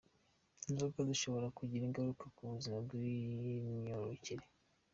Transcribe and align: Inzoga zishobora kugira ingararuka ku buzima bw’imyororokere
Inzoga 0.69 0.99
zishobora 1.09 1.47
kugira 1.57 1.83
ingararuka 1.85 2.25
ku 2.35 2.41
buzima 2.51 2.77
bw’imyororokere 2.85 4.45